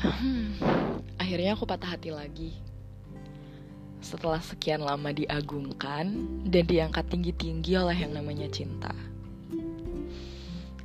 Hmm, 0.00 0.56
akhirnya 1.20 1.52
aku 1.52 1.68
patah 1.68 1.92
hati 1.92 2.08
lagi. 2.08 2.56
Setelah 4.00 4.40
sekian 4.40 4.80
lama 4.80 5.12
diagungkan 5.12 6.40
dan 6.48 6.64
diangkat 6.64 7.04
tinggi-tinggi 7.12 7.76
oleh 7.76 7.92
yang 7.92 8.16
namanya 8.16 8.48
cinta. 8.48 8.96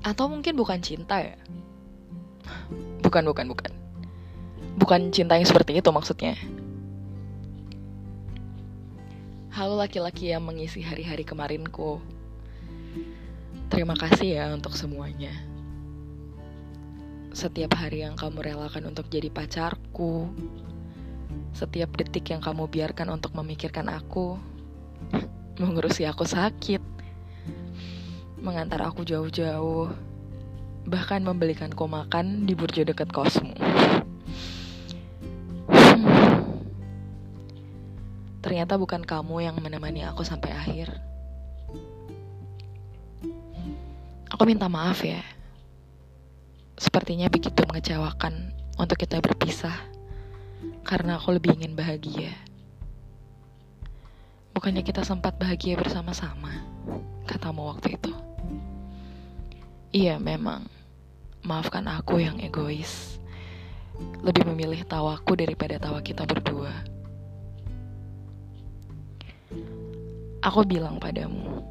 Atau 0.04 0.28
mungkin 0.28 0.60
bukan 0.60 0.84
cinta 0.84 1.24
ya? 1.24 1.40
Bukan, 3.00 3.24
bukan, 3.32 3.56
bukan. 3.56 3.72
Bukan 4.76 5.02
cinta 5.16 5.40
yang 5.40 5.48
seperti 5.48 5.80
itu 5.80 5.90
maksudnya. 5.96 6.36
Halo 9.56 9.80
laki-laki 9.80 10.36
yang 10.36 10.44
mengisi 10.44 10.84
hari-hari 10.84 11.24
kemarinku. 11.24 12.04
Terima 13.72 13.96
kasih 13.96 14.44
ya 14.44 14.46
untuk 14.52 14.76
semuanya 14.76 15.55
setiap 17.36 17.76
hari 17.76 18.08
yang 18.08 18.16
kamu 18.16 18.40
relakan 18.40 18.88
untuk 18.88 19.12
jadi 19.12 19.28
pacarku, 19.28 20.32
setiap 21.52 21.92
detik 22.00 22.32
yang 22.32 22.40
kamu 22.40 22.72
biarkan 22.72 23.12
untuk 23.12 23.36
memikirkan 23.36 23.92
aku, 23.92 24.40
mengurusi 25.60 26.08
aku 26.08 26.24
sakit, 26.24 26.80
mengantar 28.40 28.88
aku 28.88 29.04
jauh-jauh, 29.04 29.92
bahkan 30.88 31.20
membelikanku 31.20 31.84
makan 31.84 32.48
di 32.48 32.56
burjo 32.56 32.88
dekat 32.88 33.12
kosmu. 33.12 33.52
Ternyata 38.48 38.80
bukan 38.80 39.04
kamu 39.04 39.44
yang 39.44 39.60
menemani 39.60 40.08
aku 40.08 40.24
sampai 40.24 40.56
akhir. 40.56 40.88
Aku 44.32 44.48
minta 44.48 44.72
maaf 44.72 45.04
ya 45.04 45.35
Sepertinya 46.86 47.26
begitu 47.34 47.66
mengecewakan 47.66 48.54
untuk 48.78 49.02
kita 49.02 49.18
berpisah 49.18 49.74
karena 50.86 51.18
aku 51.18 51.34
lebih 51.34 51.58
ingin 51.58 51.74
bahagia. 51.74 52.30
Bukannya 54.54 54.86
kita 54.86 55.02
sempat 55.02 55.34
bahagia 55.42 55.82
bersama-sama, 55.82 56.62
katamu 57.26 57.74
waktu 57.74 57.98
itu. 57.98 58.14
Iya, 59.90 60.22
memang. 60.22 60.70
Maafkan 61.42 61.90
aku 61.90 62.22
yang 62.22 62.38
egois. 62.38 63.18
Lebih 64.22 64.46
memilih 64.54 64.86
tawaku 64.86 65.34
daripada 65.34 65.82
tawa 65.82 66.06
kita 66.06 66.30
berdua. 66.30 66.70
Aku 70.46 70.62
bilang 70.62 71.02
padamu, 71.02 71.66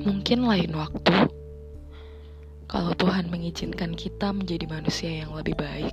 mungkin 0.00 0.48
lain 0.48 0.72
waktu 0.72 1.41
kalau 2.72 2.96
Tuhan 2.96 3.28
mengizinkan 3.28 3.92
kita 3.92 4.32
menjadi 4.32 4.64
manusia 4.64 5.12
yang 5.12 5.36
lebih 5.36 5.52
baik, 5.60 5.92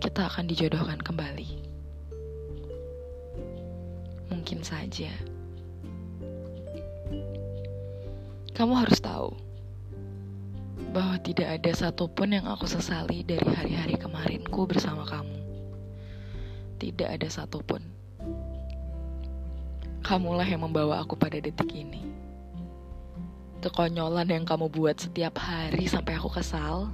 kita 0.00 0.32
akan 0.32 0.48
dijodohkan 0.48 0.96
kembali. 0.96 1.60
Mungkin 4.32 4.64
saja. 4.64 5.12
Kamu 8.56 8.72
harus 8.80 8.96
tahu 9.04 9.36
bahwa 10.96 11.20
tidak 11.20 11.60
ada 11.60 11.72
satupun 11.76 12.40
yang 12.40 12.48
aku 12.48 12.64
sesali 12.64 13.28
dari 13.28 13.44
hari-hari 13.44 14.00
kemarinku 14.00 14.64
bersama 14.64 15.04
kamu. 15.04 15.36
Tidak 16.80 17.12
ada 17.12 17.28
satupun. 17.28 17.84
Kamulah 20.00 20.48
yang 20.48 20.64
membawa 20.64 21.04
aku 21.04 21.12
pada 21.12 21.36
detik 21.36 21.76
ini 21.76 22.23
kekonyolan 23.64 24.28
yang 24.28 24.44
kamu 24.44 24.68
buat 24.68 25.00
setiap 25.00 25.40
hari 25.40 25.88
sampai 25.88 26.20
aku 26.20 26.28
kesal, 26.28 26.92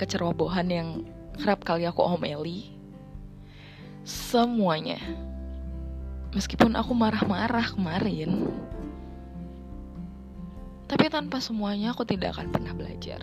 kecerobohan 0.00 0.72
yang 0.72 0.88
kerap 1.36 1.60
kali 1.68 1.84
aku 1.84 2.00
omeli, 2.00 2.72
semuanya. 4.08 4.96
Meskipun 6.32 6.78
aku 6.80 6.96
marah-marah 6.96 7.76
kemarin, 7.76 8.48
tapi 10.88 11.12
tanpa 11.12 11.42
semuanya 11.44 11.92
aku 11.92 12.08
tidak 12.08 12.38
akan 12.38 12.48
pernah 12.48 12.72
belajar. 12.72 13.20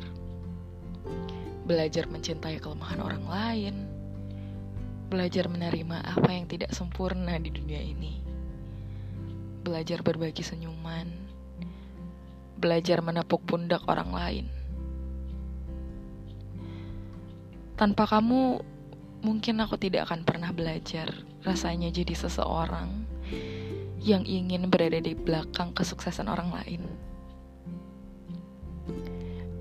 Belajar 1.65 2.05
mencintai 2.05 2.61
kelemahan 2.61 3.01
orang 3.01 3.25
lain, 3.25 3.75
belajar 5.09 5.49
menerima 5.49 6.03
apa 6.05 6.29
yang 6.29 6.45
tidak 6.45 6.69
sempurna 6.75 7.39
di 7.39 7.49
dunia 7.49 7.79
ini, 7.79 8.19
belajar 9.63 10.03
berbagi 10.03 10.43
senyuman, 10.43 11.26
belajar 12.57 12.99
menepuk 13.05 13.45
pundak 13.45 13.85
orang 13.85 14.11
lain. 14.11 14.45
Tanpa 17.77 18.09
kamu, 18.09 18.57
mungkin 19.21 19.61
aku 19.61 19.77
tidak 19.77 20.09
akan 20.09 20.25
pernah 20.25 20.49
belajar 20.49 21.13
rasanya 21.45 21.93
jadi 21.93 22.13
seseorang 22.17 23.05
yang 24.01 24.25
ingin 24.25 24.69
berada 24.69 24.97
di 24.97 25.13
belakang 25.13 25.73
kesuksesan 25.77 26.25
orang 26.25 26.49
lain. 26.53 26.81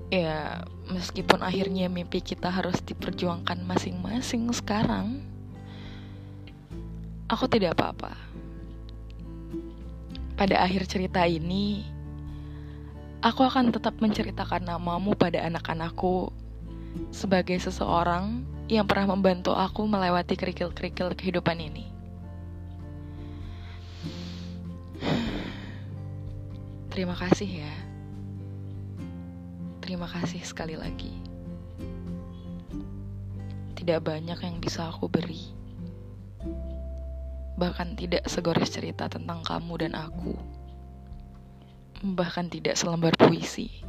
Ya, 0.07 0.63
meskipun 0.87 1.43
akhirnya 1.43 1.91
mimpi 1.91 2.23
kita 2.23 2.47
harus 2.47 2.79
diperjuangkan 2.79 3.59
masing-masing 3.67 4.47
sekarang, 4.55 5.19
aku 7.27 7.45
tidak 7.51 7.75
apa-apa. 7.75 8.15
Pada 10.39 10.63
akhir 10.63 10.87
cerita 10.87 11.27
ini, 11.27 11.96
aku 13.21 13.41
akan 13.41 13.73
tetap 13.73 13.97
menceritakan 13.97 14.61
namamu 14.61 15.17
pada 15.17 15.41
anak-anakku 15.45 16.29
sebagai 17.09 17.57
seseorang 17.57 18.45
yang 18.67 18.85
pernah 18.85 19.15
membantu 19.15 19.55
aku 19.55 19.87
melewati 19.87 20.35
kerikil-kerikil 20.35 21.15
kehidupan 21.15 21.57
ini. 21.57 21.87
Terima 26.91 27.13
kasih 27.13 27.61
ya. 27.61 27.73
Terima 29.79 30.09
kasih 30.09 30.41
sekali 30.43 30.75
lagi. 30.75 31.13
Tidak 33.77 34.01
banyak 34.01 34.39
yang 34.41 34.57
bisa 34.59 34.89
aku 34.89 35.07
beri. 35.07 35.53
Bahkan 37.55 37.95
tidak 37.95 38.25
segores 38.27 38.73
cerita 38.73 39.07
tentang 39.07 39.45
kamu 39.45 39.87
dan 39.87 39.93
aku 39.95 40.56
bahkan 42.03 42.49
tidak 42.51 42.77
selembar 42.77 43.13
puisi. 43.17 43.81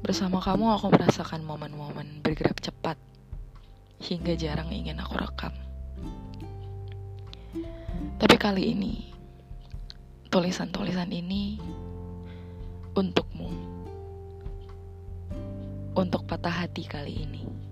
Bersama 0.00 0.42
kamu 0.42 0.74
aku 0.74 0.90
merasakan 0.90 1.46
momen-momen 1.46 2.24
bergerak 2.24 2.58
cepat 2.58 2.96
hingga 4.00 4.34
jarang 4.34 4.72
ingin 4.72 4.98
aku 4.98 5.14
rekam. 5.20 5.54
Tapi 8.16 8.36
kali 8.40 8.72
ini, 8.74 9.12
tulisan-tulisan 10.32 11.12
ini 11.12 11.60
untukmu. 12.96 13.48
Untuk 15.94 16.24
patah 16.24 16.64
hati 16.64 16.88
kali 16.88 17.28
ini. 17.28 17.69